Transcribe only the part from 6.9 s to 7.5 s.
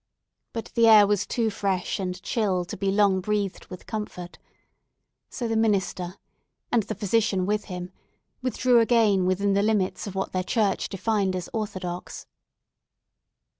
physician